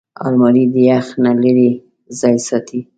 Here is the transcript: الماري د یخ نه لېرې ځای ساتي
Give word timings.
الماري 0.25 0.63
د 0.73 0.75
یخ 0.89 1.07
نه 1.23 1.31
لېرې 1.41 1.69
ځای 2.19 2.35
ساتي 2.47 2.79